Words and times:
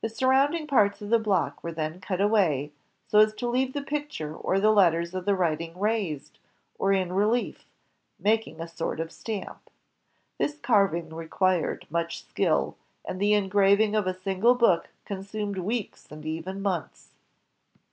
The 0.00 0.08
surroimding 0.08 0.66
parts 0.66 1.00
of 1.00 1.10
the 1.10 1.20
block 1.20 1.62
were 1.62 1.70
then 1.70 2.00
cut 2.00 2.20
away, 2.20 2.72
so 3.06 3.20
as 3.20 3.32
to 3.34 3.46
leave 3.46 3.74
the 3.74 3.80
picture 3.80 4.36
and 4.44 4.60
the 4.64 4.72
letters 4.72 5.14
of 5.14 5.24
the 5.24 5.36
writing 5.36 5.78
raised, 5.78 6.40
or 6.80 6.92
in 6.92 7.10
reUef, 7.10 7.58
making 8.18 8.60
a 8.60 8.66
sort 8.66 8.98
of 8.98 9.12
stamp. 9.12 9.70
This 10.38 10.58
carving 10.58 11.14
required 11.14 11.86
much 11.90 12.24
skill, 12.26 12.76
and 13.04 13.20
the 13.20 13.34
engraving 13.34 13.94
of 13.94 14.08
a 14.08 14.20
single 14.20 14.56
book 14.56 14.88
consumed 15.04 15.58
weeks 15.58 16.10
and 16.10 16.26
even 16.26 16.60
months. 16.60 17.12